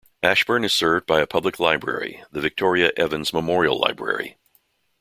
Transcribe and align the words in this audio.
Ashburn 0.23 0.63
is 0.63 0.73
served 0.73 1.05
by 1.05 1.19
a 1.21 1.27
public 1.27 1.59
library, 1.59 2.23
the 2.31 2.41
Victoria 2.41 2.91
Evans 2.97 3.33
Memorial 3.33 3.77
Library. 3.79 4.35